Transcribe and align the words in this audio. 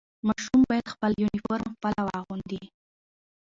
ماشوم 0.27 0.61
باید 0.69 0.91
خپل 0.93 1.11
یونیفرم 1.21 1.69
خپله 1.75 2.01
واغوندي. 2.07 2.61